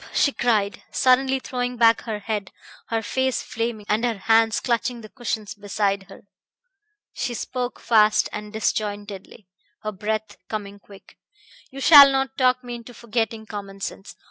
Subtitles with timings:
[0.11, 2.51] she cried, suddenly throwing back her head,
[2.87, 6.23] her face flaming and her hands clutching the cushions beside her.
[7.13, 9.47] She spoke fast and disjointedly,
[9.83, 11.19] her breath coming quick.
[11.69, 14.15] "You shall not talk me into forgetting common sense.